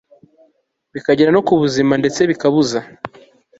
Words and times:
bikagera 0.93 1.29
no 1.33 1.41
ku 1.47 1.53
buzima 1.61 1.93
ndetse 2.01 2.21
bikabuza 2.29 2.79